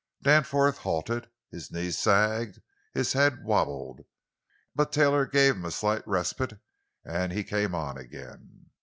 [0.23, 2.59] Danforth halted, his knees sagged,
[2.91, 4.01] his head wabbled.
[4.73, 6.59] But Taylor gave him a slight respite,
[7.05, 8.71] and he came on again.